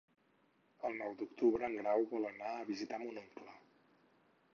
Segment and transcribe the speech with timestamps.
[0.87, 3.55] El nou d'octubre en Grau vol anar a visitar mon oncle.